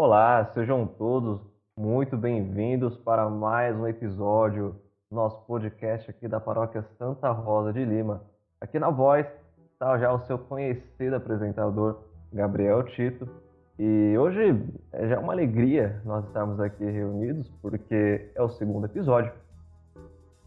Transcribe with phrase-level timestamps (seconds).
[0.00, 1.40] Olá, sejam todos
[1.76, 4.76] muito bem-vindos para mais um episódio
[5.10, 8.22] do nosso podcast aqui da Paróquia Santa Rosa de Lima.
[8.60, 9.26] Aqui na voz
[9.72, 11.98] está já o seu conhecido apresentador,
[12.32, 13.28] Gabriel Tito.
[13.76, 19.32] E hoje é já uma alegria nós estarmos aqui reunidos, porque é o segundo episódio.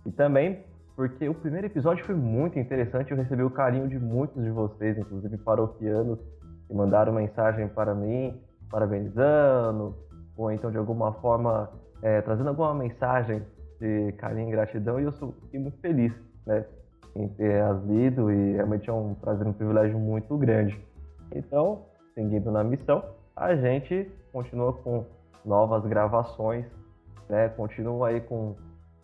[0.06, 0.64] E também
[0.96, 4.98] porque o primeiro episódio foi muito interessante, eu recebi o carinho de muitos de vocês,
[4.98, 6.20] inclusive paroquianos,
[6.70, 8.42] que mandaram mensagem para mim,
[8.72, 9.96] parabenizando,
[10.36, 11.70] ou então de alguma forma
[12.02, 13.44] é, trazendo alguma mensagem
[13.80, 16.14] de carinho e gratidão, e eu sou muito feliz
[16.46, 16.66] né,
[17.16, 20.80] em ter as lido, e realmente é um prazer, um privilégio muito grande.
[21.34, 23.04] Então, seguindo na missão,
[23.36, 25.06] a gente continua com
[25.44, 26.66] novas gravações,
[27.30, 28.56] né, continua aí com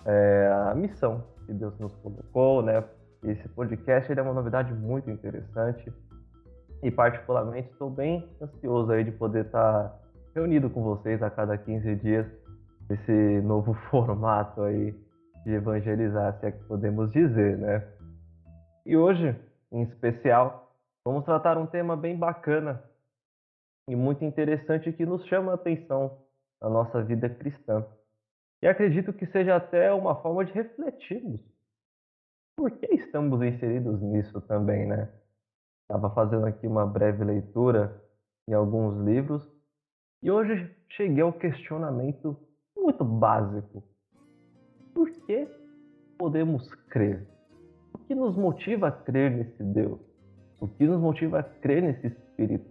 [0.06, 2.84] é, a missão que Deus nos colocou, né?
[3.24, 5.92] Esse podcast é uma novidade muito interessante
[6.84, 9.98] e particularmente estou bem ansioso aí de poder estar
[10.36, 12.28] reunido com vocês a cada 15 dias
[12.90, 14.96] esse novo formato aí
[15.44, 17.88] de evangelizar, se é que podemos dizer, né?
[18.86, 19.36] E hoje,
[19.72, 20.74] em especial,
[21.06, 22.84] vamos tratar um tema bem bacana
[23.90, 26.18] e muito interessante que nos chama a atenção
[26.62, 27.86] na nossa vida cristã.
[28.62, 31.42] E acredito que seja até uma forma de refletirmos
[32.56, 35.10] por que estamos inseridos nisso também, né?
[35.90, 38.04] Estava fazendo aqui uma breve leitura
[38.46, 39.50] em alguns livros
[40.22, 42.36] e hoje cheguei ao questionamento
[42.76, 43.82] muito básico.
[44.94, 45.48] Por que
[46.18, 47.26] podemos crer?
[47.94, 50.02] O que nos motiva a crer nesse Deus?
[50.60, 52.70] O que nos motiva a crer nesse Espírito?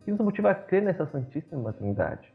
[0.00, 2.32] O que nos motiva a crer nessa Santíssima Trindade?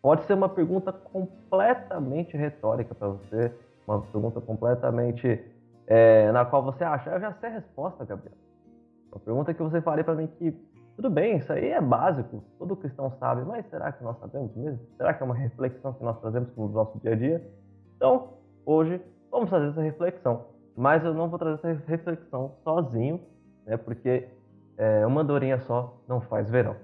[0.00, 3.54] Pode ser uma pergunta completamente retórica para você,
[3.86, 5.44] uma pergunta completamente
[5.86, 8.51] é, na qual você acha, eu já sei a resposta, Gabriel.
[9.12, 10.52] Uma pergunta que você faria para mim que,
[10.96, 14.80] tudo bem, isso aí é básico, todo cristão sabe, mas será que nós sabemos mesmo?
[14.96, 17.52] Será que é uma reflexão que nós trazemos no nosso dia a dia?
[17.96, 18.30] Então,
[18.64, 20.46] hoje, vamos fazer essa reflexão.
[20.74, 23.20] Mas eu não vou trazer essa reflexão sozinho,
[23.66, 24.28] né, porque
[24.78, 26.76] é, uma andorinha só não faz verão.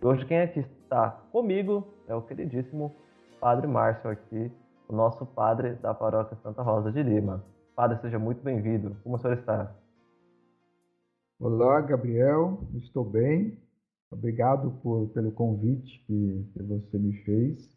[0.00, 2.94] E hoje quem aqui está comigo é o queridíssimo
[3.38, 4.50] Padre Márcio aqui,
[4.88, 7.44] o nosso padre da paróquia Santa Rosa de Lima.
[7.76, 8.96] Padre, seja muito bem-vindo.
[9.04, 9.70] Como o senhor está?
[11.40, 13.56] Olá, Gabriel, estou bem.
[14.10, 17.70] Obrigado por, pelo convite que, que você me fez.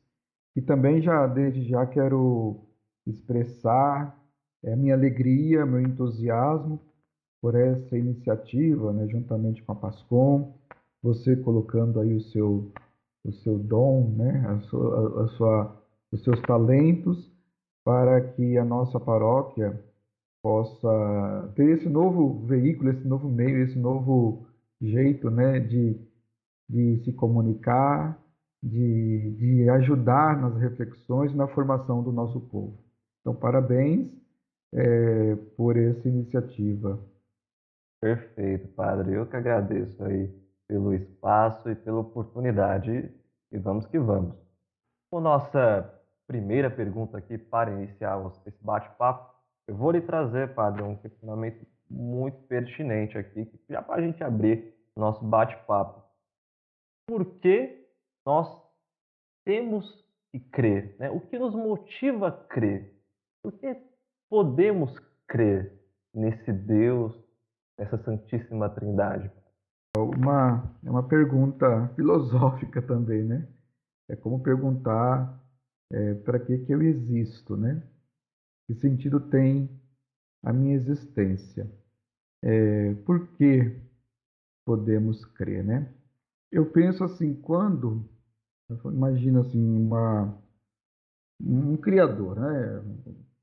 [0.55, 2.59] E também já desde já quero
[3.05, 4.19] expressar
[4.65, 6.79] a minha alegria, meu entusiasmo
[7.39, 10.55] por essa iniciativa, né, juntamente com a Pascom,
[11.01, 12.71] você colocando aí o seu
[13.23, 17.31] o seu dom, né, a sua, a sua, os seus talentos
[17.83, 19.79] para que a nossa paróquia
[20.41, 24.45] possa ter esse novo veículo, esse novo meio, esse novo
[24.81, 25.99] jeito né, de,
[26.67, 28.19] de se comunicar,
[28.61, 32.77] de, de ajudar nas reflexões, na formação do nosso povo.
[33.21, 34.09] Então, parabéns
[34.73, 36.99] é, por essa iniciativa.
[38.01, 39.13] Perfeito, Padre.
[39.13, 40.27] Eu que agradeço aí
[40.67, 43.11] pelo espaço e pela oportunidade.
[43.51, 44.35] E vamos que vamos.
[45.13, 49.30] A nossa primeira pergunta aqui para iniciar esse bate-papo
[49.71, 54.75] eu vou lhe trazer, padre, um questionamento muito pertinente aqui, já para a gente abrir
[54.97, 56.03] nosso bate-papo.
[57.07, 57.87] Por que
[58.25, 58.49] nós
[59.45, 60.97] temos que crer?
[60.99, 61.09] Né?
[61.09, 62.93] O que nos motiva a crer?
[63.41, 63.77] Por que
[64.29, 64.93] podemos
[65.25, 65.71] crer
[66.13, 67.17] nesse Deus,
[67.79, 69.31] nessa Santíssima Trindade?
[69.95, 73.47] Uma, é uma pergunta filosófica também, né?
[74.09, 75.41] É como perguntar
[75.93, 77.81] é, para que, que eu existo, né?
[78.71, 79.69] Que sentido tem
[80.41, 81.69] a minha existência?
[82.41, 83.75] É, por que
[84.65, 85.93] podemos crer, né?
[86.49, 88.09] Eu penso assim, quando,
[88.85, 90.41] imagina assim, uma,
[91.41, 92.81] um criador, né?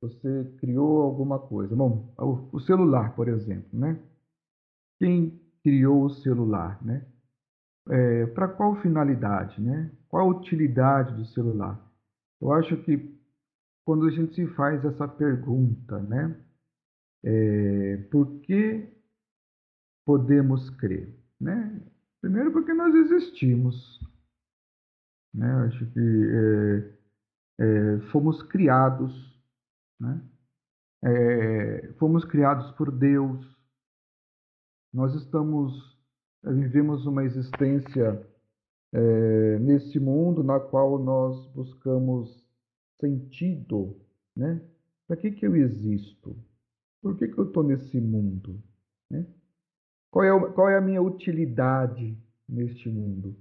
[0.01, 1.77] Você criou alguma coisa.
[1.77, 2.11] Bom,
[2.51, 4.03] o celular, por exemplo, né?
[4.99, 7.07] Quem criou o celular, né?
[7.91, 9.93] É, Para qual finalidade, né?
[10.09, 11.79] Qual a utilidade do celular?
[12.41, 13.18] Eu acho que
[13.89, 16.39] quando a gente se faz essa pergunta, né?
[17.25, 18.87] É, por que
[20.05, 21.19] podemos crer?
[21.41, 21.81] Né?
[22.21, 23.99] Primeiro, porque nós existimos.
[25.33, 25.51] Né?
[25.67, 29.11] Acho que é, é, fomos criados,
[29.99, 30.21] né?
[31.03, 33.43] É, fomos criados por Deus.
[34.93, 35.99] Nós estamos,
[36.45, 38.23] vivemos uma existência
[38.93, 42.48] é, nesse mundo na qual nós buscamos
[43.01, 43.97] sentido,
[44.37, 44.61] né?
[45.07, 46.37] Para que, que eu existo?
[47.01, 48.63] Por que, que eu estou nesse mundo?
[49.11, 49.27] Né?
[50.11, 52.17] Qual, é, qual é a minha utilidade
[52.49, 53.35] neste mundo?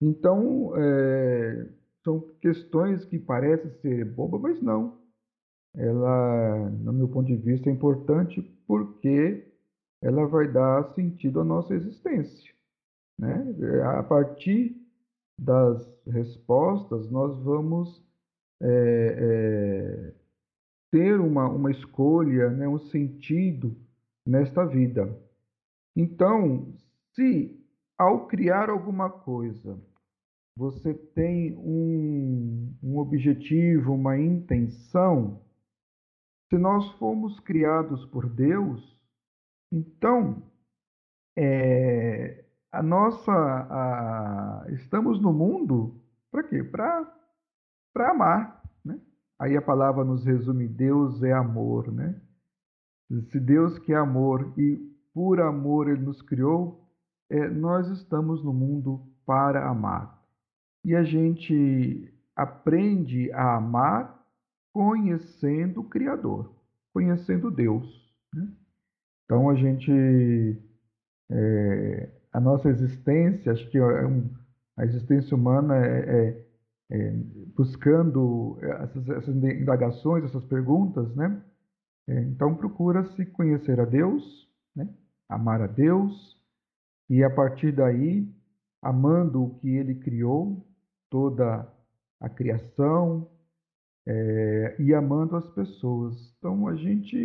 [0.00, 1.68] Então, é,
[2.02, 4.98] são questões que parecem ser bobas, mas não.
[5.74, 9.46] Ela, no meu ponto de vista, é importante porque
[10.02, 12.52] ela vai dar sentido à nossa existência.
[13.18, 13.54] Né?
[13.98, 14.74] A partir
[15.38, 18.02] das respostas, nós vamos
[18.62, 20.14] é, é,
[20.90, 23.76] ter uma, uma escolha, né, um sentido
[24.26, 25.16] nesta vida.
[25.96, 26.72] Então,
[27.14, 27.58] se
[27.98, 29.78] ao criar alguma coisa
[30.56, 35.40] você tem um, um objetivo, uma intenção,
[36.48, 38.98] se nós fomos criados por Deus,
[39.72, 40.42] então
[41.38, 46.62] é, a nossa a, estamos no mundo para quê?
[46.62, 47.19] Para
[47.92, 49.00] para amar, né?
[49.38, 52.20] Aí a palavra nos resume: Deus é amor, né?
[53.30, 54.76] Se Deus que é amor e
[55.12, 56.88] por amor Ele nos criou,
[57.28, 60.20] é, nós estamos no mundo para amar.
[60.84, 64.20] E a gente aprende a amar
[64.72, 66.54] conhecendo o Criador,
[66.92, 67.86] conhecendo Deus.
[68.32, 68.48] Né?
[69.24, 69.92] Então a gente,
[71.30, 74.30] é, a nossa existência, acho que é um,
[74.76, 76.46] a existência humana é, é,
[76.90, 77.14] é
[77.56, 81.42] buscando essas, essas, indagações, essas perguntas, né?
[82.08, 84.88] É, então procura-se conhecer a Deus, né?
[85.28, 86.40] amar a Deus,
[87.08, 88.28] e a partir daí,
[88.82, 90.66] amando o que Ele criou,
[91.10, 91.68] toda
[92.20, 93.28] a criação,
[94.06, 96.34] é, e amando as pessoas.
[96.38, 97.16] Então a gente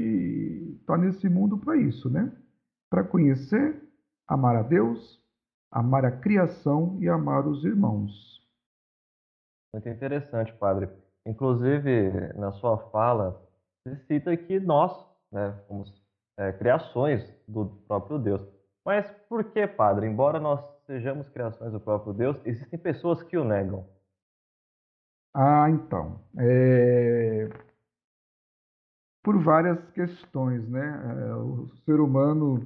[0.80, 2.32] está nesse mundo para isso, né?
[2.90, 3.82] Para conhecer,
[4.28, 5.24] amar a Deus,
[5.72, 8.45] amar a criação e amar os irmãos.
[9.76, 10.88] Muito interessante, padre.
[11.26, 13.46] Inclusive, na sua fala,
[13.84, 16.02] você cita que nós né, somos
[16.38, 18.42] é, criações do próprio Deus.
[18.86, 20.08] Mas por que, padre?
[20.08, 23.86] Embora nós sejamos criações do próprio Deus, existem pessoas que o negam.
[25.34, 26.22] Ah, então.
[26.40, 27.50] É...
[29.22, 31.28] Por várias questões, né?
[31.28, 32.66] É, o ser humano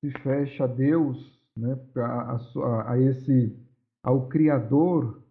[0.00, 1.78] se fecha a Deus, né?
[1.98, 3.56] a, a, a esse,
[4.02, 5.22] ao Criador,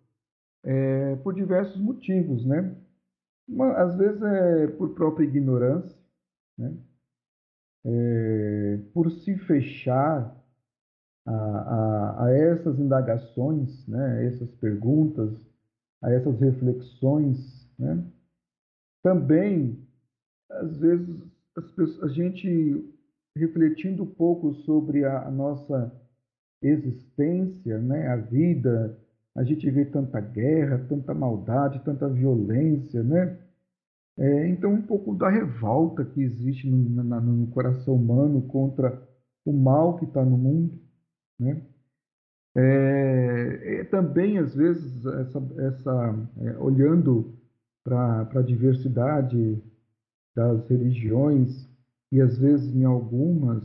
[0.67, 2.75] é, por diversos motivos, né?
[3.47, 5.97] Uma, às vezes é por própria ignorância,
[6.57, 6.77] né?
[7.85, 10.35] É, por se fechar
[11.25, 14.25] a, a, a, essas indagações, né?
[14.25, 15.31] essas perguntas,
[16.01, 17.69] a essas reflexões.
[17.79, 18.03] Né?
[19.01, 19.87] Também,
[20.49, 21.15] às vezes,
[21.55, 22.93] pessoas, a gente
[23.37, 25.93] refletindo um pouco sobre a, a nossa
[26.61, 28.07] existência, né?
[28.07, 28.97] a vida,
[29.37, 33.37] a gente vê tanta guerra, tanta maldade, tanta violência, né?
[34.17, 38.99] É, então, um pouco da revolta que existe no, na, no coração humano contra
[39.45, 40.73] o mal que está no mundo,
[41.39, 41.61] né?
[42.55, 47.31] É, é, também, às vezes, essa, essa é, olhando
[47.83, 49.61] para a diversidade
[50.35, 51.69] das religiões,
[52.11, 53.63] e às vezes em algumas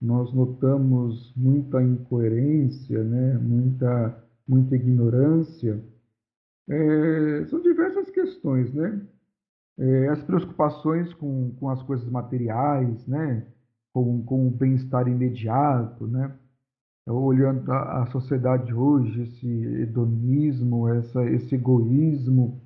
[0.00, 3.38] nós notamos muita incoerência, né?
[3.38, 5.82] muita muita ignorância,
[6.68, 9.00] é, são diversas questões, né?
[9.78, 13.46] É, as preocupações com, com as coisas materiais, né?
[13.92, 16.34] Com, com o bem-estar imediato, né?
[17.06, 22.60] Olhando a, a sociedade hoje, esse hedonismo, essa, esse egoísmo,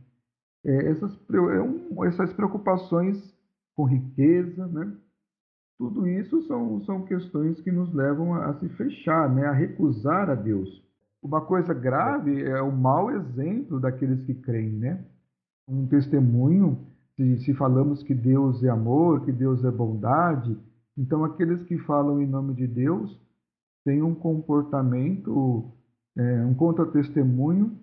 [0.64, 3.34] é, essas, é essas preocupações
[3.74, 4.92] com riqueza, né?
[5.78, 9.46] Tudo isso são, são questões que nos levam a, a se fechar, né?
[9.46, 10.82] a recusar a Deus.
[11.22, 15.04] Uma coisa grave é o mau exemplo daqueles que creem, né?
[15.68, 16.78] Um testemunho,
[17.16, 20.56] se, se falamos que Deus é amor, que Deus é bondade,
[20.96, 23.20] então aqueles que falam em nome de Deus
[23.84, 25.70] têm um comportamento,
[26.16, 27.78] é, um contra-testemunho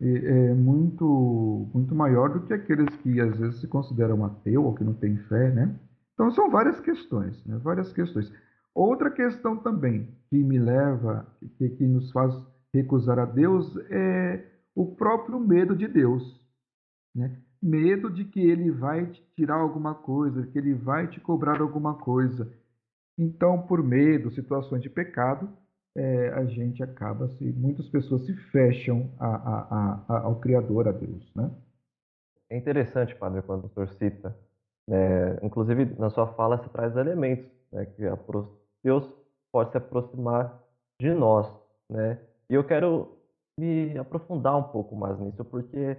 [0.00, 4.74] é, é, muito, muito maior do que aqueles que às vezes se consideram ateu ou
[4.74, 5.74] que não têm fé, né?
[6.14, 7.58] Então são várias questões, né?
[7.62, 8.30] várias questões.
[8.74, 12.34] Outra questão também que me leva, que, que nos faz
[12.72, 16.40] recusar a Deus é o próprio medo de Deus.
[17.14, 17.36] Né?
[17.62, 21.94] Medo de que ele vai te tirar alguma coisa, que ele vai te cobrar alguma
[21.94, 22.50] coisa.
[23.18, 25.50] Então, por medo, situações de pecado,
[25.94, 27.44] é, a gente acaba se.
[27.52, 31.30] Muitas pessoas se fecham a, a, a, ao Criador, a Deus.
[31.34, 31.50] Né?
[32.48, 34.36] É interessante, Padre, quando o senhor cita.
[34.88, 38.02] É, inclusive, na sua fala, você traz elementos né, que
[38.82, 39.14] Deus
[39.52, 40.60] pode se aproximar
[40.98, 41.46] de nós.
[41.88, 42.18] Né?
[42.50, 43.16] E eu quero
[43.58, 45.96] me aprofundar um pouco mais nisso, porque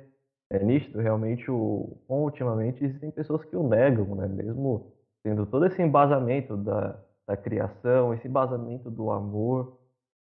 [0.51, 4.27] é nítido realmente o ultimamente existem pessoas que o negam, né?
[4.27, 4.91] Mesmo
[5.23, 9.79] tendo todo esse embasamento da, da criação, esse embasamento do amor,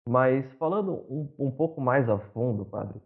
[0.07, 2.99] Mas falando um, um pouco mais a fundo, padre,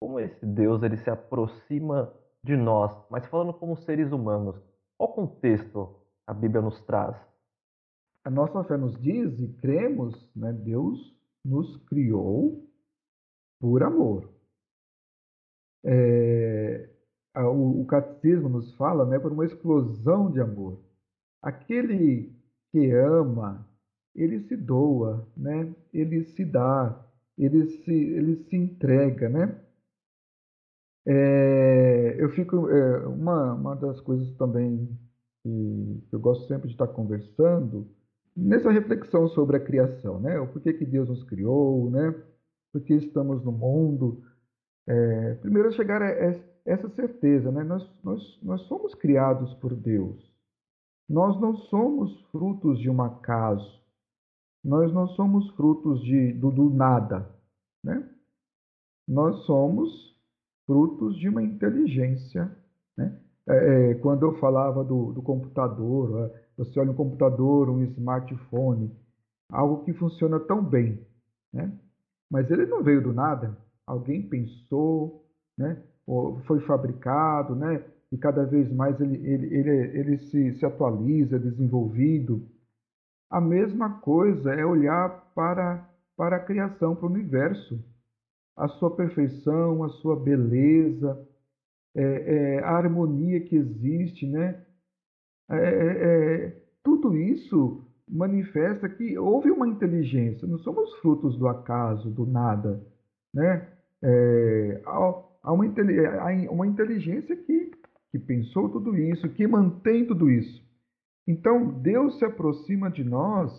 [0.00, 2.12] como esse Deus ele se aproxima
[2.44, 4.56] de nós, mas falando como seres humanos,
[4.96, 7.16] qual contexto a Bíblia nos traz?
[8.24, 11.17] A nossa fé nos diz e cremos, né, Deus
[11.48, 12.68] nos criou
[13.60, 14.28] por amor.
[15.84, 16.88] É,
[17.34, 20.78] o, o catecismo nos fala né, por uma explosão de amor.
[21.42, 22.32] Aquele
[22.70, 23.66] que ama,
[24.14, 25.74] ele se doa, né?
[25.92, 29.28] ele se dá, ele se, ele se entrega.
[29.28, 29.64] Né?
[31.06, 32.68] É, eu fico.
[32.68, 34.98] É, uma, uma das coisas também
[35.42, 37.88] que eu gosto sempre de estar conversando,
[38.38, 40.38] nessa reflexão sobre a criação, né?
[40.38, 42.14] O porquê que Deus nos criou, né?
[42.72, 44.22] Por que estamos no mundo.
[44.86, 46.08] É, primeiro, chegar a
[46.64, 47.64] essa certeza, né?
[47.64, 50.16] Nós, nós, nós somos criados por Deus.
[51.08, 53.78] Nós não somos frutos de um acaso.
[54.64, 57.28] Nós não somos frutos de, do, do nada,
[57.82, 58.08] né?
[59.06, 60.16] Nós somos
[60.66, 62.54] frutos de uma inteligência,
[62.96, 63.18] né?
[63.48, 68.90] É, é quando eu falava do, do computador, você olha um computador, um smartphone,
[69.48, 71.00] algo que funciona tão bem,
[71.52, 71.72] né?
[72.30, 73.56] Mas ele não veio do nada.
[73.86, 75.24] Alguém pensou,
[75.56, 75.82] né?
[76.46, 77.84] foi fabricado, né?
[78.10, 82.48] E cada vez mais ele, ele, ele, ele se, se atualiza, desenvolvido.
[83.30, 85.86] A mesma coisa é olhar para,
[86.16, 87.78] para a criação, para o universo.
[88.56, 91.26] A sua perfeição, a sua beleza,
[91.94, 94.64] é, é, a harmonia que existe, né?
[95.50, 102.10] É, é, é tudo isso manifesta que houve uma inteligência, não somos frutos do acaso,
[102.10, 102.82] do nada,
[103.34, 103.68] né?
[104.02, 107.70] É, há uma, há uma inteligência que,
[108.10, 110.66] que pensou tudo isso, que mantém tudo isso.
[111.26, 113.52] Então, Deus se aproxima de nós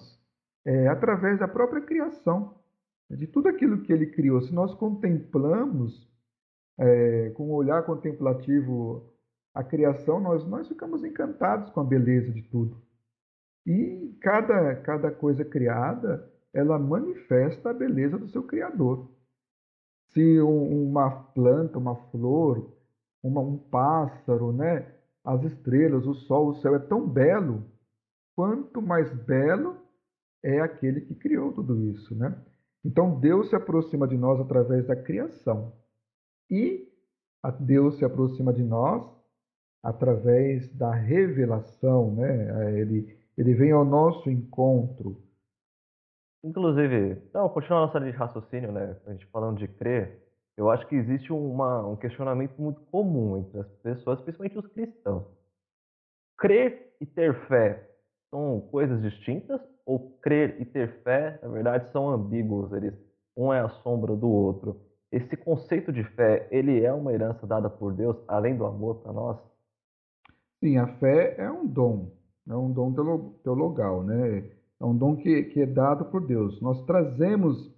[0.66, 2.56] é, através da própria criação,
[3.10, 4.42] de tudo aquilo que Ele criou.
[4.42, 6.10] Se nós contemplamos
[6.80, 9.14] é, com um olhar contemplativo
[9.54, 12.82] a criação, nós, nós ficamos encantados com a beleza de tudo.
[13.66, 19.10] E cada, cada coisa criada, ela manifesta a beleza do seu Criador.
[20.08, 22.74] Se uma planta, uma flor,
[23.22, 24.92] uma, um pássaro, né?
[25.24, 27.64] as estrelas, o sol, o céu é tão belo,
[28.36, 29.78] quanto mais belo
[30.42, 32.16] é aquele que criou tudo isso.
[32.16, 32.36] Né?
[32.84, 35.74] Então Deus se aproxima de nós através da criação.
[36.50, 36.88] E
[37.60, 39.19] Deus se aproxima de nós
[39.84, 42.16] através da revelação.
[42.16, 42.80] Né?
[42.80, 45.22] Ele, ele vem ao nosso encontro
[46.44, 48.96] Inclusive, não, continuando a nossa linha de raciocínio, né?
[49.06, 50.24] A gente falando de crer,
[50.56, 55.26] eu acho que existe uma, um questionamento muito comum entre as pessoas, principalmente os cristãos.
[56.38, 57.90] Crer e ter fé
[58.30, 59.60] são coisas distintas?
[59.86, 62.72] Ou crer e ter fé, na verdade, são ambíguos?
[62.72, 62.94] Eles,
[63.36, 64.80] um é a sombra do outro.
[65.12, 69.12] Esse conceito de fé, ele é uma herança dada por Deus, além do amor para
[69.12, 69.38] nós?
[70.60, 72.12] Sim, a fé é um dom,
[72.48, 72.94] é um dom
[73.44, 74.50] teologal, né?
[74.80, 76.60] É um dom que, que é dado por Deus.
[76.62, 77.74] Nós trazemos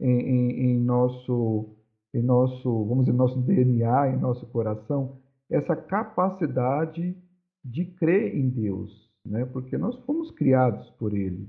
[0.00, 1.76] em, em, em, nosso,
[2.14, 5.18] em nosso, vamos dizer, nosso DNA, em nosso coração,
[5.50, 7.16] essa capacidade
[7.64, 9.44] de crer em Deus, né?
[9.46, 11.48] Porque nós fomos criados por Ele,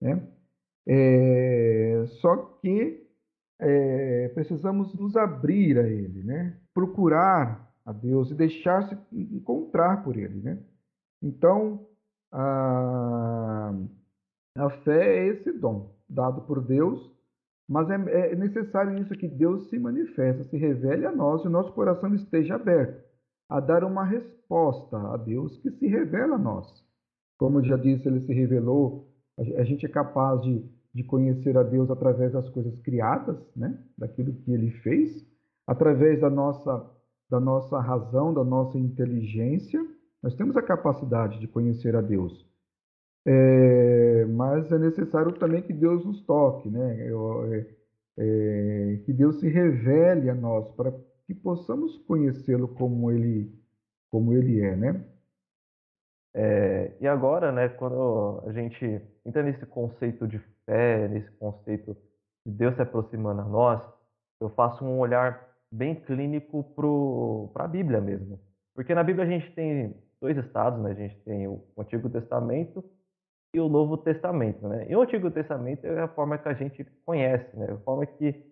[0.00, 0.26] né?
[0.86, 3.06] É, só que
[3.60, 6.58] é, precisamos nos abrir a Ele, né?
[6.74, 10.58] Procurar a Deus e deixar-se encontrar por Ele, né?
[11.22, 11.86] Então,
[12.32, 13.72] a
[14.56, 17.12] a fé é esse dom dado por Deus,
[17.68, 21.50] mas é, é necessário isso que Deus se manifeste, se revele a nós e o
[21.50, 23.02] nosso coração esteja aberto
[23.48, 26.66] a dar uma resposta a Deus que se revela a nós.
[27.36, 30.64] Como eu já disse, ele se revelou, a gente é capaz de,
[30.94, 33.76] de conhecer a Deus através das coisas criadas, né?
[33.98, 35.26] daquilo que ele fez,
[35.66, 36.90] através da nossa,
[37.34, 39.84] da nossa razão, da nossa inteligência.
[40.22, 42.46] Nós temos a capacidade de conhecer a Deus.
[43.26, 47.08] É, mas é necessário também que Deus nos toque, né?
[47.08, 47.66] É,
[48.18, 50.92] é, que Deus se revele a nós para
[51.26, 53.52] que possamos conhecê-lo como ele,
[54.10, 55.04] como ele é, né?
[56.36, 61.96] É, e agora, né, quando a gente entra nesse conceito de fé, nesse conceito
[62.46, 63.82] de Deus se aproximando a nós,
[64.40, 66.64] eu faço um olhar bem clínico
[67.52, 68.38] para a Bíblia mesmo.
[68.74, 70.92] Porque na Bíblia a gente tem dois estados, né?
[70.92, 72.84] A gente tem o Antigo Testamento
[73.54, 74.86] e o Novo Testamento, né?
[74.88, 77.72] E o Antigo Testamento é a forma que a gente conhece, né?
[77.72, 78.44] A forma que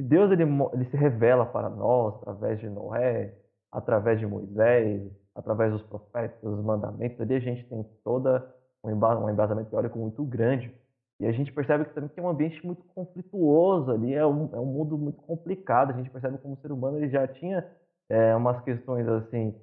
[0.00, 3.34] Deus ele, ele se revela para nós através de Noé,
[3.72, 5.02] através de Moisés,
[5.34, 7.20] através dos profetas, dos mandamentos.
[7.20, 8.54] Ali a gente tem toda
[8.84, 8.90] um
[9.30, 10.72] embasamento teórico muito grande.
[11.20, 14.60] E a gente percebe que também tem um ambiente muito conflituoso ali, é um, é
[14.60, 15.90] um mundo muito complicado.
[15.90, 17.68] A gente percebe como o ser humano ele já tinha
[18.08, 19.54] é, umas questões assim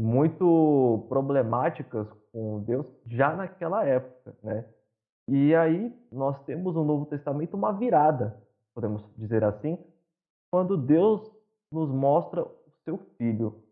[0.00, 4.64] muito problemáticas com Deus já naquela época, né?
[5.28, 8.40] E aí nós temos no Novo Testamento uma virada,
[8.74, 9.78] podemos dizer assim,
[10.50, 11.30] quando Deus
[11.70, 13.62] nos mostra o seu Filho.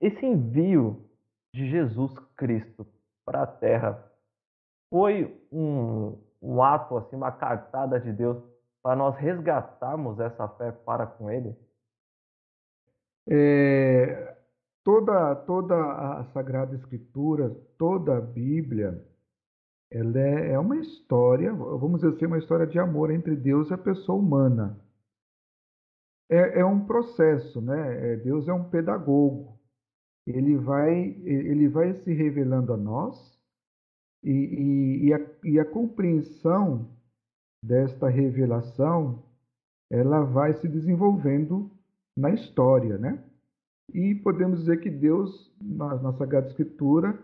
[0.00, 1.04] Esse envio
[1.54, 2.86] de Jesus Cristo
[3.24, 4.10] para a Terra
[4.90, 8.42] foi um, um ato, assim, uma cartada de Deus
[8.82, 11.56] para nós resgatarmos essa fé para com Ele?
[13.28, 14.36] É,
[14.82, 19.06] toda, toda a Sagrada Escritura, toda a Bíblia,
[19.90, 23.74] ela é, é uma história, vamos dizer assim, uma história de amor entre Deus e
[23.74, 24.80] a pessoa humana.
[26.28, 28.12] É, é um processo, né?
[28.12, 29.60] É, Deus é um pedagogo.
[30.26, 33.32] Ele vai, ele vai se revelando a nós
[34.22, 36.88] e, e, e, a, e a compreensão
[37.64, 39.22] desta revelação
[39.90, 41.70] ela vai se desenvolvendo
[42.16, 43.22] na história, né?
[43.92, 47.18] E podemos dizer que Deus, na, na Sagrada Escritura,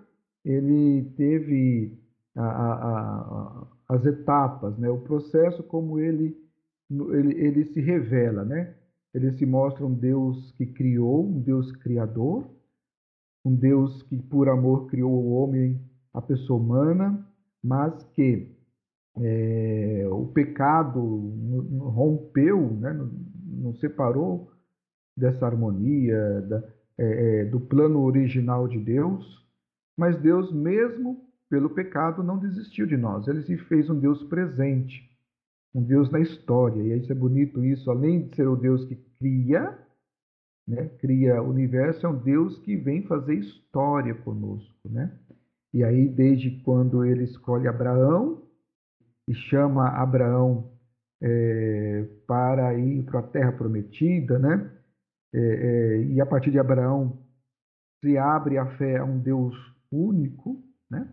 [0.45, 1.99] ele teve
[2.37, 4.91] a, a, a, as etapas, né?
[4.91, 6.37] o processo como ele,
[6.91, 8.45] ele, ele se revela.
[8.45, 8.75] Né?
[9.15, 12.47] Ele se mostra um Deus que criou, um Deus criador,
[13.45, 15.81] um Deus que por amor criou o homem,
[16.19, 17.25] a pessoa humana,
[17.63, 18.51] mas que
[19.17, 21.01] é, o pecado
[21.79, 22.93] rompeu, né?
[23.47, 24.51] nos separou
[25.17, 26.59] dessa harmonia, da,
[26.99, 29.47] é, é, do plano original de Deus,
[29.97, 33.29] mas Deus, mesmo pelo pecado, não desistiu de nós.
[33.29, 35.09] Ele se fez um Deus presente,
[35.73, 36.83] um Deus na história.
[36.83, 39.79] E isso é bonito isso, além de ser o Deus que cria,
[40.67, 45.17] né, cria o universo, é um Deus que vem fazer história conosco, né?
[45.73, 48.43] E aí, desde quando ele escolhe Abraão
[49.27, 50.73] e chama Abraão
[51.21, 54.71] é, para ir para a terra prometida, né?
[55.35, 57.19] É, é, e a partir de Abraão
[58.03, 59.55] se abre a fé a um Deus
[59.91, 61.13] único, né?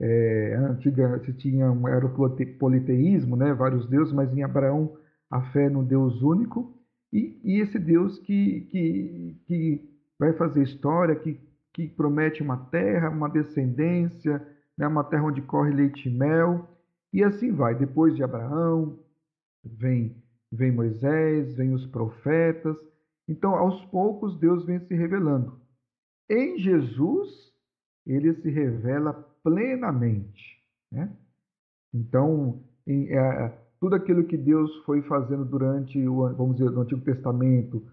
[0.00, 3.54] É, antiga se tinha era o politeísmo, né?
[3.54, 4.96] Vários deuses, mas em Abraão
[5.30, 6.76] a fé no Deus único
[7.12, 11.40] e, e esse Deus que, que, que vai fazer história, que,
[11.76, 14.44] que promete uma terra, uma descendência,
[14.76, 14.88] né?
[14.88, 16.68] Uma terra onde corre leite e mel
[17.12, 17.74] e assim vai.
[17.74, 18.98] Depois de Abraão
[19.62, 20.16] vem
[20.50, 22.76] vem Moisés, vem os profetas
[23.28, 25.58] então, aos poucos, Deus vem se revelando.
[26.30, 27.52] Em Jesus,
[28.06, 29.12] ele se revela
[29.42, 30.62] plenamente.
[30.92, 31.10] Né?
[31.92, 37.00] Então, em, é, tudo aquilo que Deus foi fazendo durante o, vamos dizer, no Antigo
[37.00, 37.84] Testamento,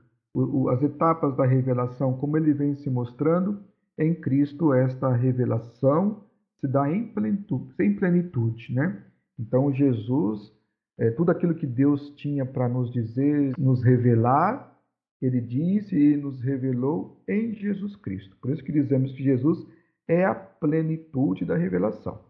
[0.72, 3.64] as etapas da revelação, como ele vem se mostrando,
[3.98, 6.24] em Cristo esta revelação
[6.60, 9.04] se dá em plenitude, em plenitude né?
[9.40, 10.54] Então, Jesus,
[10.98, 14.74] é, tudo aquilo que Deus tinha para nos dizer, nos revelar,
[15.22, 18.36] ele disse e nos revelou em Jesus Cristo.
[18.42, 19.66] Por isso que dizemos que Jesus
[20.08, 22.24] é a plenitude da revelação.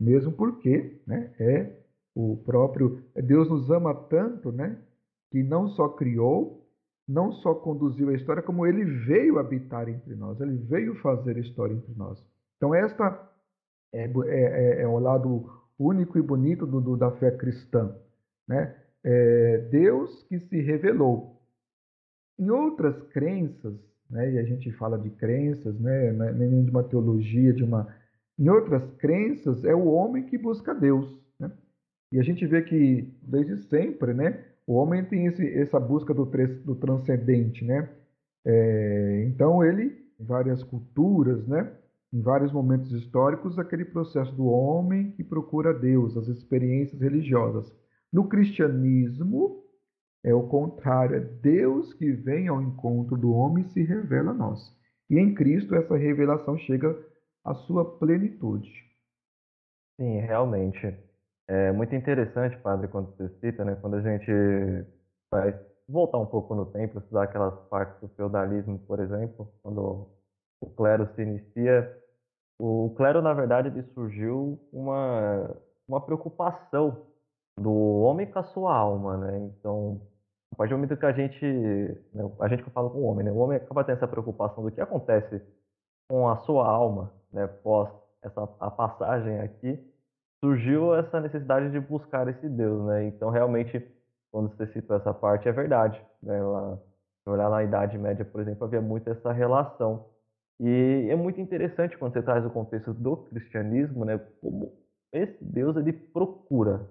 [0.00, 1.72] Mesmo porque né, é
[2.14, 3.02] o próprio.
[3.14, 4.78] Deus nos ama tanto né,
[5.30, 6.65] que não só criou,
[7.08, 11.74] não só conduziu a história, como ele veio habitar entre nós, ele veio fazer história
[11.74, 12.24] entre nós.
[12.56, 13.30] Então, esta
[13.92, 17.94] é, é, é, é o lado único e bonito do, do, da fé cristã.
[18.48, 18.74] Né?
[19.04, 21.36] É Deus que se revelou
[22.38, 23.74] em outras crenças,
[24.10, 27.88] né, e a gente fala de crenças, né, é nem de uma teologia, de uma.
[28.38, 31.18] Em outras crenças, é o homem que busca Deus.
[31.40, 31.50] Né?
[32.12, 36.24] E a gente vê que, desde sempre, né, o homem tem esse, essa busca do,
[36.24, 37.64] do transcendente.
[37.64, 37.88] Né?
[38.44, 41.72] É, então, ele, em várias culturas, né,
[42.12, 47.72] em vários momentos históricos, aquele processo do homem que procura Deus, as experiências religiosas.
[48.12, 49.62] No cristianismo,
[50.24, 54.34] é o contrário, é Deus que vem ao encontro do homem e se revela a
[54.34, 54.74] nós.
[55.08, 56.98] E em Cristo essa revelação chega
[57.44, 58.72] à sua plenitude.
[60.00, 61.05] Sim, realmente.
[61.48, 64.30] É muito interessante, padre, quando você cita, né, quando a gente
[65.30, 70.08] vai voltar um pouco no tempo, estudar aquelas partes do feudalismo, por exemplo, quando
[70.60, 71.96] o clero se inicia,
[72.58, 75.56] o clero, na verdade, ele surgiu uma,
[75.86, 77.06] uma preocupação
[77.58, 79.38] do homem com a sua alma, né?
[79.38, 80.00] Então,
[80.52, 81.44] a partir do momento que a gente,
[82.14, 84.64] né, a gente que fala com o homem, né, o homem acaba tendo essa preocupação
[84.64, 85.40] do que acontece
[86.08, 87.90] com a sua alma, né, pós
[88.22, 89.78] essa a passagem aqui,
[90.40, 93.06] surgiu essa necessidade de buscar esse Deus, né?
[93.06, 93.82] Então realmente
[94.30, 96.40] quando você citou essa parte é verdade, né?
[96.42, 96.78] Lá,
[97.26, 100.06] olhar na Idade Média, por exemplo, havia muito essa relação.
[100.60, 104.18] E é muito interessante quando você traz o contexto do cristianismo, né?
[104.40, 104.72] Como
[105.12, 106.86] esse Deus ele procura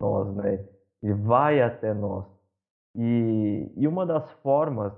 [0.00, 0.64] nós, né?
[1.02, 2.26] Ele vai até nós.
[2.96, 4.92] E, e uma das formas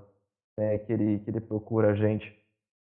[0.58, 2.34] né, que, ele, que ele procura a gente,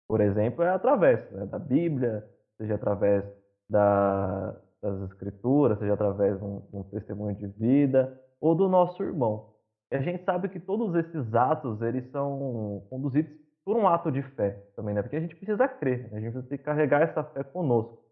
[0.08, 3.24] por exemplo, é através né, da Bíblia, seja através
[3.70, 9.02] da, das Escrituras, seja através de um, de um testemunho de vida ou do nosso
[9.02, 9.54] irmão.
[9.92, 13.32] E a gente sabe que todos esses atos eles são conduzidos
[13.64, 15.02] por um ato de fé também, né?
[15.02, 16.18] Porque a gente precisa crer, né?
[16.18, 18.04] a gente precisa carregar essa fé conosco.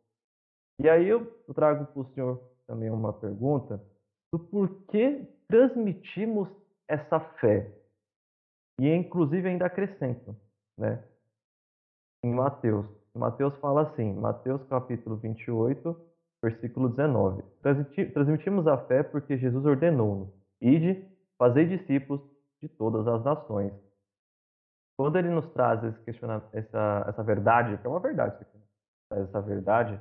[0.80, 3.84] E aí eu trago para o senhor também uma pergunta
[4.32, 6.48] do porquê transmitimos
[6.88, 7.70] essa fé.
[8.80, 10.36] E inclusive ainda acrescento,
[10.78, 11.04] né?
[12.24, 12.86] Em Mateus.
[13.14, 16.11] Mateus fala assim, Mateus capítulo 28,
[16.42, 17.44] versículo 19.
[18.14, 20.30] Transmitimos a fé porque Jesus ordenou-nos.
[20.60, 22.22] Ide, fazei discípulos
[22.62, 23.74] de todas as nações.
[24.98, 25.82] Quando ele nos traz
[26.54, 29.22] essa, essa verdade, que é uma verdade, né?
[29.24, 30.00] essa verdade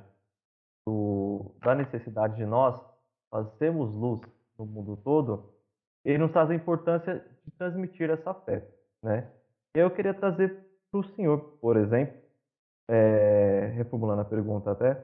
[0.85, 2.79] do, da necessidade de nós
[3.29, 4.21] fazermos luz
[4.57, 5.53] no mundo todo,
[6.03, 8.67] ele nos traz a importância de transmitir essa fé,
[9.01, 9.31] né?
[9.73, 10.49] Eu queria trazer
[10.91, 12.19] para o senhor, por exemplo,
[12.89, 15.01] é, reformulando a pergunta até,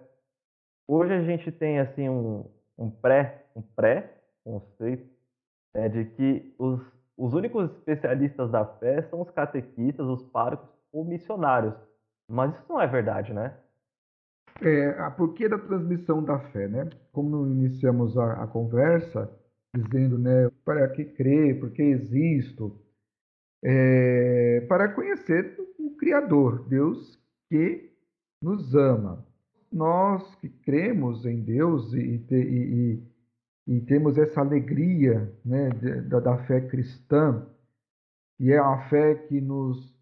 [0.88, 2.46] hoje a gente tem assim um,
[2.78, 5.10] um pré um pré conceito
[5.74, 6.82] é, de que os,
[7.18, 11.74] os únicos especialistas da fé são os catequistas, os párocos ou missionários,
[12.30, 13.58] mas isso não é verdade, né?
[14.62, 16.90] É, a porquê da transmissão da fé, né?
[17.12, 19.30] Como iniciamos a, a conversa,
[19.76, 22.80] dizendo, né, para que crer, porque existo,
[23.64, 27.20] é, para conhecer o Criador, Deus
[27.50, 27.92] que
[28.42, 29.26] nos ama.
[29.72, 33.04] Nós que cremos em Deus e, e, e,
[33.76, 35.70] e temos essa alegria né,
[36.08, 37.46] da, da, fé cristã,
[38.40, 39.94] e é a fé que nos,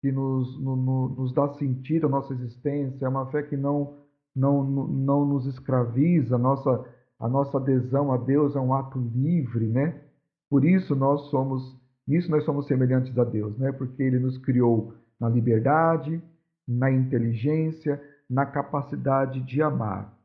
[0.00, 3.98] que nos, no, no, nos dá sentido à nossa existência, é uma fé que não,
[4.34, 6.84] não, não nos escraviza, a nossa,
[7.18, 10.00] a nossa adesão a Deus é um ato livre, né?
[10.48, 13.70] Por isso nós somos, nisso nós somos semelhantes a Deus, né?
[13.72, 16.22] Porque Ele nos criou na liberdade,
[16.66, 20.16] na inteligência, na capacidade de amar.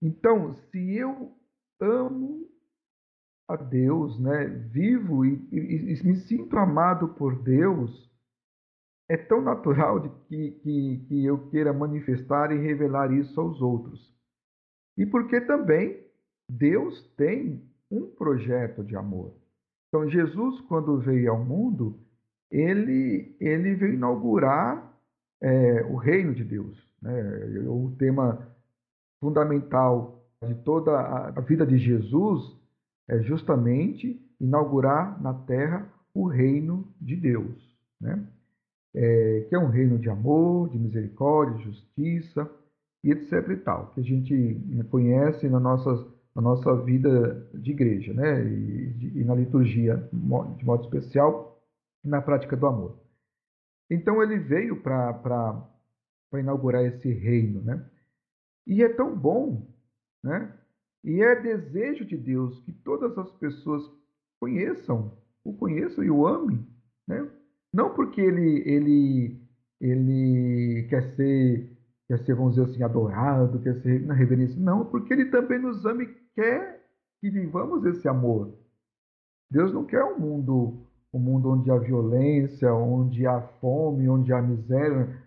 [0.00, 1.36] Então, se eu
[1.80, 2.48] amo
[3.48, 8.08] a Deus, né, vivo e, e, e me sinto amado por Deus,
[9.08, 14.16] é tão natural de que, que, que eu queira manifestar e revelar isso aos outros.
[14.96, 16.00] E porque também
[16.48, 19.34] Deus tem um projeto de amor.
[19.88, 21.98] Então, Jesus, quando veio ao mundo,
[22.48, 24.96] ele, ele veio inaugurar
[25.42, 26.89] é, o reino de Deus.
[27.02, 27.64] Né?
[27.66, 28.48] O tema
[29.20, 32.58] fundamental de toda a vida de Jesus
[33.08, 38.24] é justamente inaugurar na terra o reino de Deus, né?
[38.92, 42.50] É, que é um reino de amor, de misericórdia, de justiça
[43.04, 44.60] e etc e tal, que a gente
[44.90, 48.44] conhece na nossa, na nossa vida de igreja, né?
[48.44, 49.96] E, e na liturgia
[50.56, 51.60] de modo especial,
[52.04, 52.96] na prática do amor.
[53.90, 55.69] Então ele veio para
[56.38, 57.84] inaugurar esse reino, né?
[58.66, 59.66] E é tão bom,
[60.22, 60.56] né?
[61.02, 63.82] E é desejo de Deus que todas as pessoas
[64.38, 65.12] conheçam,
[65.42, 66.64] o conheçam e o amem,
[67.08, 67.28] né?
[67.72, 69.40] Não porque ele ele
[69.80, 75.12] ele quer ser quer ser vamos dizer assim adorado, quer ser na reverência, não, porque
[75.12, 76.86] ele também nos ama e quer
[77.20, 78.54] que vivamos esse amor.
[79.50, 84.40] Deus não quer um mundo um mundo onde há violência, onde há fome, onde há
[84.40, 85.19] miséria,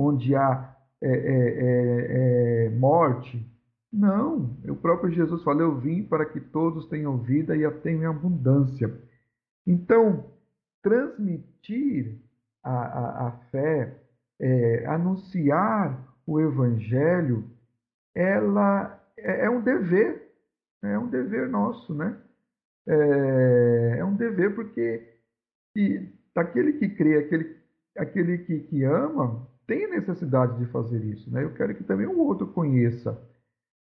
[0.00, 3.46] onde há é, é, é, morte.
[3.92, 8.02] Não, o próprio Jesus falou: Eu vim para que todos tenham vida e a tenham
[8.02, 8.92] em abundância.
[9.66, 10.24] Então,
[10.82, 12.18] transmitir
[12.62, 13.96] a, a, a fé,
[14.40, 17.44] é, anunciar o Evangelho,
[18.14, 20.30] ela é, é um dever,
[20.82, 22.16] é um dever nosso, né?
[22.86, 25.10] É, é um dever porque
[25.76, 27.56] e aquele que crê, aquele,
[27.96, 31.30] aquele que, que ama, tem necessidade de fazer isso.
[31.30, 31.44] Né?
[31.44, 33.16] Eu quero que também o outro conheça.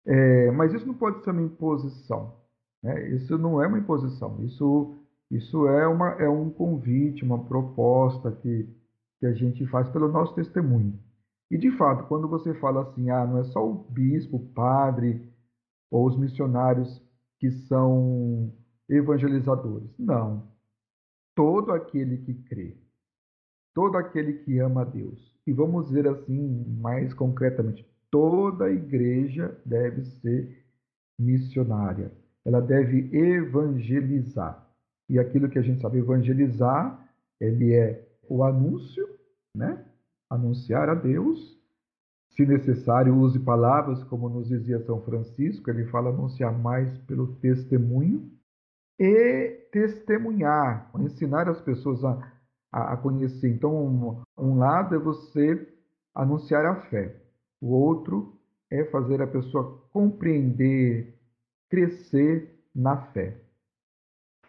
[0.05, 2.35] É, mas isso não pode ser uma imposição.
[2.83, 3.11] Né?
[3.11, 4.43] Isso não é uma imposição.
[4.43, 4.97] Isso,
[5.31, 8.67] isso é, uma, é um convite, uma proposta que,
[9.21, 10.99] que a gente faz pelo nosso testemunho.
[11.49, 15.31] E de fato, quando você fala assim, ah, não é só o bispo, o padre
[15.89, 17.01] ou os missionários
[17.39, 18.53] que são
[18.89, 19.89] evangelizadores.
[19.97, 20.45] Não
[21.39, 22.77] todo aquele que crê,
[23.73, 25.28] todo aquele que ama a Deus.
[25.49, 30.63] E vamos dizer assim, mais concretamente, toda igreja deve ser
[31.19, 32.11] missionária.
[32.45, 34.63] Ela deve evangelizar.
[35.09, 37.03] E aquilo que a gente sabe evangelizar,
[37.41, 39.09] ele é o anúncio,
[39.57, 39.83] né?
[40.29, 41.59] Anunciar a Deus,
[42.35, 48.31] se necessário, use palavras, como nos dizia São Francisco, ele fala anunciar mais pelo testemunho
[48.99, 52.38] e testemunhar, ensinar as pessoas a,
[52.71, 53.49] a, a conhecer.
[53.49, 55.67] Então, um, um lado é você
[56.13, 57.15] anunciar a fé,
[57.61, 61.15] o outro é fazer a pessoa compreender,
[61.69, 63.37] crescer na fé.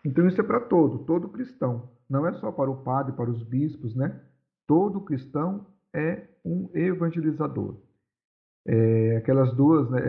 [0.04, 1.90] Então isso é para todo, todo cristão.
[2.08, 4.20] Não é só para o padre, para os bispos, né?
[4.66, 7.76] Todo cristão é um evangelizador.
[8.66, 10.00] É, aquelas duas, né?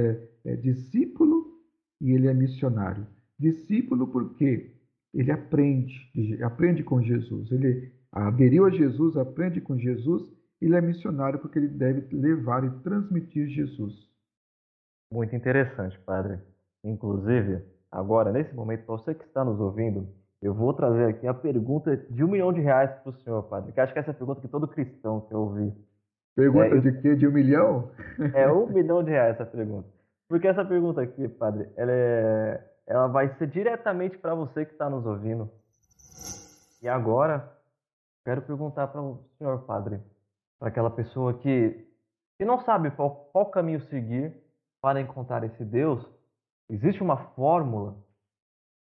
[0.45, 1.59] É, é discípulo
[1.99, 3.05] e ele é missionário.
[3.37, 4.71] Discípulo porque
[5.13, 7.51] ele aprende, aprende com Jesus.
[7.51, 10.23] Ele aderiu a Jesus, aprende com Jesus.
[10.61, 13.93] Ele é missionário porque ele deve levar e transmitir Jesus.
[15.11, 16.39] Muito interessante, padre.
[16.83, 20.07] Inclusive, agora, nesse momento, para você que está nos ouvindo,
[20.41, 23.71] eu vou trazer aqui a pergunta de um milhão de reais para o senhor, padre.
[23.71, 25.73] Que acho que essa é a pergunta que todo cristão quer ouvir.
[26.35, 26.81] Pergunta é, eu...
[26.81, 27.15] de quê?
[27.15, 27.91] De um milhão?
[28.33, 29.87] É um milhão de reais essa pergunta.
[30.27, 32.63] Porque essa pergunta aqui, padre, ela, é...
[32.87, 35.49] ela vai ser diretamente para você que está nos ouvindo.
[36.81, 37.51] E agora,
[38.23, 39.99] quero perguntar para o senhor, padre,
[40.59, 41.87] para aquela pessoa que,
[42.37, 44.33] que não sabe qual, qual caminho seguir
[44.81, 46.05] para encontrar esse Deus,
[46.69, 47.95] existe uma fórmula,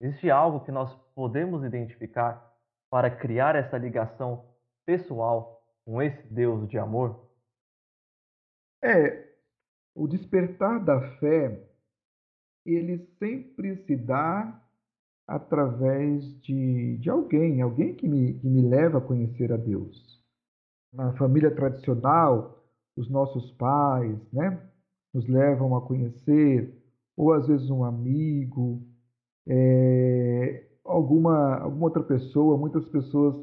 [0.00, 2.52] existe algo que nós podemos identificar
[2.90, 4.44] para criar essa ligação
[4.84, 7.28] pessoal com esse Deus de amor?
[8.82, 9.34] É,
[9.94, 11.62] o despertar da fé,
[12.66, 14.60] ele sempre se dá
[15.26, 20.22] através de, de alguém, alguém que me, que me leva a conhecer a Deus.
[20.92, 22.62] Na família tradicional,
[22.96, 24.60] os nossos pais, né?
[25.12, 26.76] nos levam a conhecer,
[27.16, 28.82] ou às vezes um amigo,
[29.46, 32.58] é, alguma, alguma outra pessoa.
[32.58, 33.36] Muitas pessoas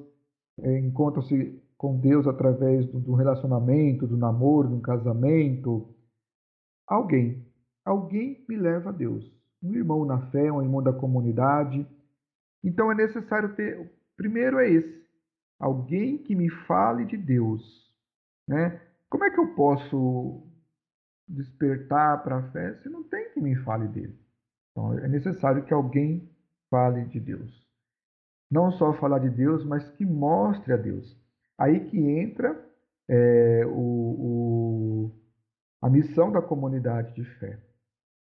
[0.59, 5.89] é, encontram-se com Deus através do, relacionamento, do namoro, do casamento.
[6.87, 7.45] Alguém,
[7.85, 9.40] alguém me leva a Deus.
[9.61, 11.85] Um irmão na fé, um irmão da comunidade.
[12.63, 13.91] Então é necessário ter.
[14.15, 15.03] Primeiro é esse,
[15.59, 17.91] alguém que me fale de Deus,
[18.47, 18.79] né?
[19.09, 20.43] Como é que eu posso
[21.27, 24.17] despertar para a fé se não tem que me fale dele.
[24.71, 26.29] Então é necessário que alguém
[26.69, 27.61] fale de Deus.
[28.49, 31.17] Não só falar de Deus, mas que mostre a Deus.
[31.57, 32.59] Aí que entra
[33.07, 35.11] é, o, o,
[35.81, 37.59] a missão da comunidade de fé.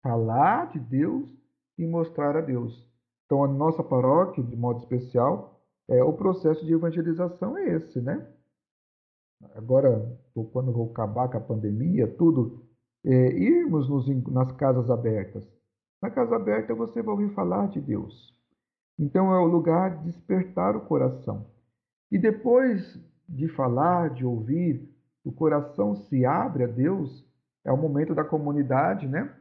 [0.03, 1.29] Falar de Deus
[1.79, 2.91] e mostrar a Deus.
[3.25, 8.27] Então a nossa paróquia, de modo especial, é, o processo de evangelização é esse, né?
[9.55, 10.19] Agora,
[10.53, 12.63] quando vou acabar com a pandemia, tudo,
[13.05, 15.45] é, irmos nos, nas casas abertas.
[16.01, 18.33] Na casa aberta você vai ouvir falar de Deus.
[18.99, 21.47] Então é o lugar de despertar o coração.
[22.11, 24.89] E depois de falar, de ouvir,
[25.25, 27.25] o coração se abre a Deus,
[27.65, 29.35] é o momento da comunidade, né?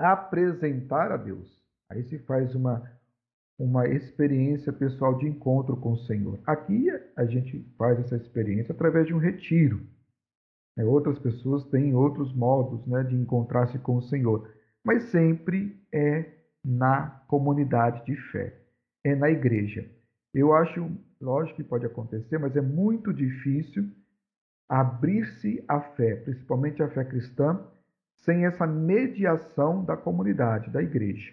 [0.00, 1.60] Apresentar a Deus.
[1.90, 2.82] Aí se faz uma,
[3.58, 6.40] uma experiência pessoal de encontro com o Senhor.
[6.46, 9.86] Aqui a gente faz essa experiência através de um retiro.
[10.78, 14.48] É, outras pessoas têm outros modos né, de encontrar-se com o Senhor,
[14.82, 16.32] mas sempre é
[16.64, 18.58] na comunidade de fé,
[19.04, 19.86] é na igreja.
[20.32, 23.90] Eu acho, lógico que pode acontecer, mas é muito difícil
[24.68, 27.60] abrir-se à fé, principalmente a fé cristã,
[28.20, 31.32] sem essa mediação da comunidade, da igreja.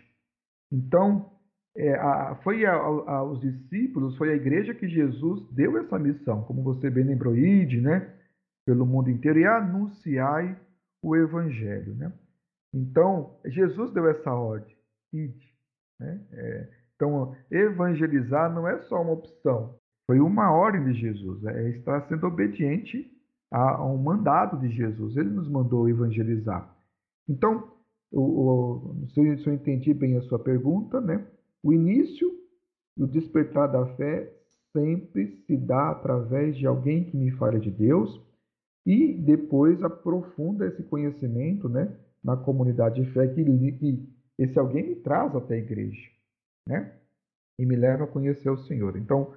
[0.72, 1.32] Então,
[1.76, 6.44] é, a, foi a, a, aos discípulos, foi a igreja que Jesus deu essa missão,
[6.44, 8.14] como você bem lembrou, Ide, né?
[8.66, 10.60] pelo mundo inteiro e anunciai
[11.02, 11.96] o evangelho.
[11.96, 12.12] Né?
[12.74, 14.76] Então, Jesus deu essa ordem,
[15.14, 15.54] ide.
[16.00, 16.22] Né?
[16.34, 22.02] É, então, evangelizar não é só uma opção, foi uma ordem de Jesus, é estar
[22.08, 23.10] sendo obediente
[23.52, 25.16] a, a um mandado de Jesus.
[25.16, 26.76] Ele nos mandou evangelizar.
[27.28, 27.72] Então,
[28.12, 31.26] o, o, se, eu, se eu entendi bem a sua pergunta, né?
[31.64, 32.32] o início
[32.96, 34.34] e o despertar da fé
[34.72, 38.22] sempre se dá através de alguém que me fale de Deus
[38.86, 44.96] e depois aprofunda esse conhecimento né, na comunidade de fé que, que esse alguém me
[44.96, 46.10] traz até a igreja
[46.66, 46.94] né,
[47.60, 48.98] e me leva a conhecer o Senhor.
[48.98, 49.34] Então,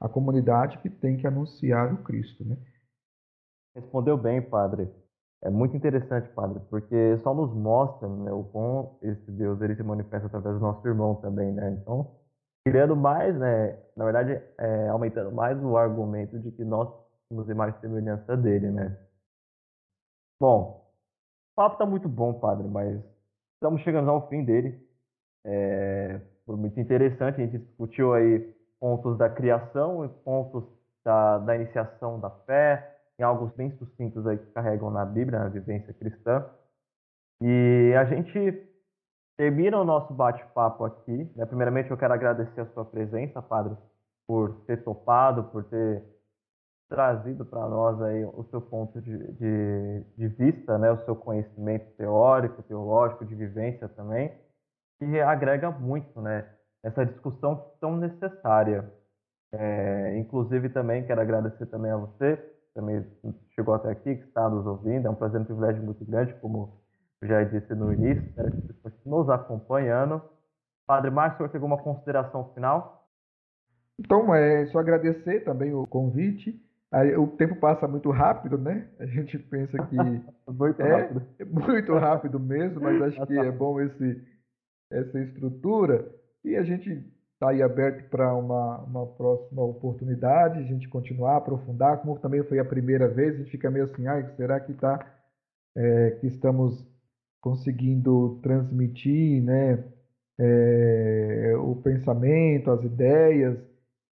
[0.00, 2.44] a comunidade que tem que anunciar o Cristo.
[2.44, 2.56] Né?
[3.74, 4.88] Respondeu bem, padre.
[5.44, 9.82] É muito interessante, padre, porque só nos mostra né, o quão esse Deus ele se
[9.82, 11.70] manifesta através do nosso irmão também, né?
[11.82, 12.10] Então,
[12.66, 16.88] criando mais, né, na verdade, é, aumentando mais o argumento de que nós
[17.28, 18.96] temos e semelhança dele, né?
[20.40, 20.90] Bom,
[21.52, 22.98] o papo tá muito bom, padre, mas
[23.56, 24.82] estamos chegando ao fim dele.
[25.44, 28.40] É, foi muito interessante, a gente discutiu aí
[28.80, 30.64] pontos da criação e pontos
[31.04, 35.48] da, da iniciação da fé, em algo bem sucintos aí que carregam na Bíblia, na
[35.48, 36.44] vivência cristã.
[37.40, 38.68] E a gente
[39.36, 41.30] termina o nosso bate-papo aqui.
[41.36, 41.44] Né?
[41.46, 43.76] Primeiramente, eu quero agradecer a sua presença, Padre,
[44.26, 46.02] por ter topado, por ter
[46.88, 50.90] trazido para nós aí o seu ponto de, de, de, vista, né?
[50.92, 54.32] o seu conhecimento teórico, teológico, de vivência também,
[54.98, 56.48] que agrega muito né?
[56.82, 58.92] essa discussão tão necessária.
[59.52, 63.06] É, inclusive, também quero agradecer também a você, também
[63.54, 65.06] chegou até aqui, que está nos ouvindo.
[65.06, 66.72] É um prazer e um privilégio muito grande, como
[67.22, 68.22] eu já disse no início.
[68.24, 70.20] Espero que você continue nos acompanhando.
[70.86, 73.08] Padre Márcio, você tem alguma consideração final?
[73.98, 76.60] Então, é só agradecer também o convite.
[76.92, 78.88] Aí, o tempo passa muito rápido, né?
[78.98, 79.96] A gente pensa que
[80.50, 81.22] muito é, rápido.
[81.38, 84.22] é muito rápido mesmo, mas acho que é bom esse,
[84.90, 86.12] essa estrutura.
[86.44, 87.13] E a gente
[87.44, 92.58] está aí aberto para uma, uma próxima oportunidade, a gente continuar, aprofundar, como também foi
[92.58, 95.04] a primeira vez, a gente fica meio assim, ah, será que tá,
[95.76, 96.86] é, que estamos
[97.40, 99.84] conseguindo transmitir né,
[100.38, 103.58] é, o pensamento, as ideias,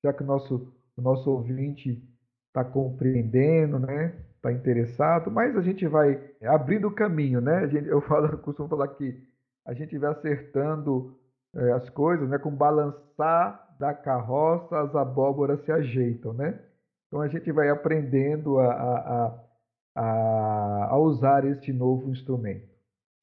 [0.05, 2.03] já que o nosso, o nosso ouvinte
[2.49, 4.15] está compreendendo, né?
[4.37, 7.59] Está interessado, mas a gente vai abrindo o caminho, né?
[7.59, 9.17] A gente, eu falo, costumo falar que
[9.65, 11.17] a gente vai acertando
[11.55, 12.39] é, as coisas, né?
[12.39, 16.59] Com balançar da carroça, as abóboras se ajeitam, né?
[17.07, 19.45] Então a gente vai aprendendo a, a,
[19.97, 22.69] a, a usar este novo instrumento.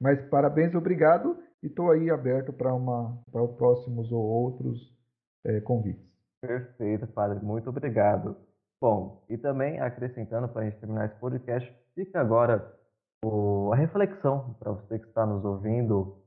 [0.00, 4.96] Mas parabéns, obrigado, e estou aí aberto para uma para próximos ou outros
[5.44, 6.08] é, convites.
[6.40, 8.36] Perfeito, padre, muito obrigado.
[8.80, 12.74] Bom, e também acrescentando para a gente terminar esse podcast, fica agora
[13.22, 16.19] o, a reflexão para você que está nos ouvindo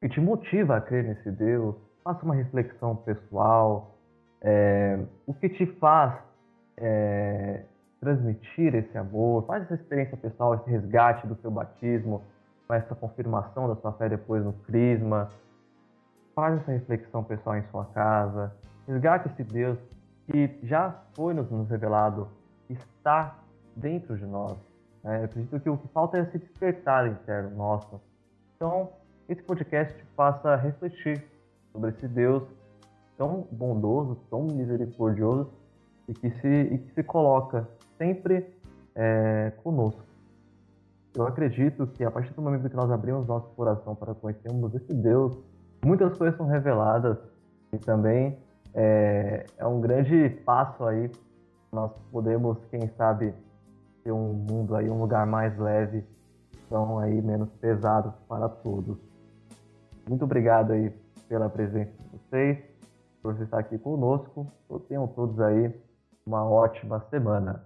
[0.00, 1.76] que te motiva a crer nesse Deus.
[2.02, 3.94] Faça uma reflexão pessoal.
[4.40, 6.18] É, o que te faz
[6.78, 7.64] é,
[8.00, 9.46] transmitir esse amor?
[9.46, 12.22] Faz essa experiência pessoal, esse resgate do seu batismo,
[12.66, 15.28] com essa confirmação da sua fé depois no crisma.
[16.34, 18.54] Faz essa reflexão pessoal em sua casa.
[18.88, 19.78] Resgate esse Deus
[20.26, 22.28] que já foi nos, revelado,
[22.68, 23.36] está
[23.76, 24.56] dentro de nós.
[25.02, 25.20] Né?
[25.20, 28.00] Eu acredito que o que falta é esse despertar interno nosso.
[28.56, 28.90] Então,
[29.30, 31.24] esse podcast faça refletir
[31.72, 32.42] sobre esse Deus
[33.16, 35.52] tão bondoso, tão misericordioso
[36.08, 38.52] e que se, e que se coloca sempre
[38.92, 40.02] é, conosco.
[41.14, 44.92] Eu acredito que a partir do momento que nós abrimos nosso coração para conhecermos esse
[44.92, 45.38] Deus,
[45.84, 47.16] muitas coisas são reveladas
[47.72, 48.36] e também
[48.74, 51.08] é, é um grande passo aí.
[51.70, 53.32] Nós podemos, quem sabe,
[54.02, 56.04] ter um mundo aí, um lugar mais leve,
[56.66, 59.09] então aí menos pesado para todos.
[60.10, 60.90] Muito obrigado aí
[61.28, 62.58] pela presença de vocês,
[63.22, 64.44] por você estar aqui conosco.
[64.88, 65.72] Tenham todos aí
[66.26, 67.64] uma ótima semana.